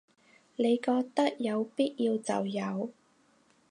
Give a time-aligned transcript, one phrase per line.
[0.55, 2.91] 你覺得有必要就有